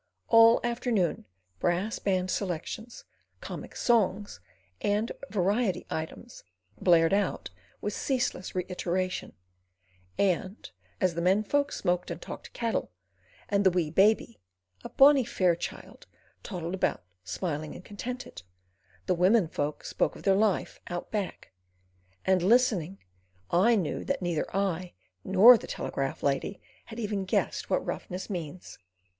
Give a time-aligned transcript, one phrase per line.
[0.29, 1.25] All afternoon
[1.59, 3.03] brass band selections,
[3.39, 4.39] comic songs,
[4.81, 6.43] and variety items,
[6.81, 9.33] blared out with ceaseless reiteration;
[10.17, 12.91] and as the men folk smoked and talked cattle,
[13.47, 18.41] and the wee baby—a bonnie fair child—toddled about, smiling and contented,
[19.05, 21.51] the women folk spoke of their life "out back,"
[22.25, 22.97] and listening,
[23.51, 24.93] I knew that neither I
[25.23, 28.79] nor the telegraph lady had even guessed what roughness means.